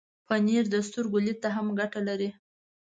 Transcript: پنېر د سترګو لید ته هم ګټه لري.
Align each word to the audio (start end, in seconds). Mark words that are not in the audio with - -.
پنېر 0.27 0.63
د 0.73 0.75
سترګو 0.87 1.17
لید 1.25 1.37
ته 1.43 1.49
هم 1.55 1.67
ګټه 1.79 1.99
لري. 2.07 2.29